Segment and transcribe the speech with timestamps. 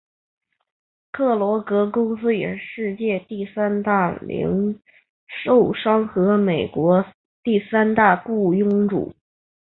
[1.11, 4.81] 克罗格公司也是世界第三大零
[5.43, 7.05] 售商和美国
[7.43, 9.13] 第三大雇佣主。